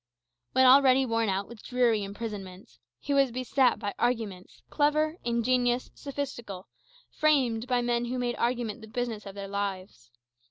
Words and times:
When 0.53 0.65
already 0.65 1.05
worn 1.05 1.29
out 1.29 1.47
with 1.47 1.61
dreary 1.61 2.03
imprisonment, 2.03 2.79
he 2.99 3.13
was 3.13 3.29
beset 3.31 3.77
by 3.77 3.93
arguments, 3.99 4.63
clever, 4.71 5.17
ingenious, 5.23 5.91
sophistical, 5.93 6.67
framed 7.11 7.67
by 7.67 7.83
men 7.83 8.05
who 8.05 8.17
made 8.17 8.35
argument 8.37 8.81
the 8.81 8.87
business 8.87 9.27
of 9.27 9.35
their 9.35 9.47
lives. 9.47 10.09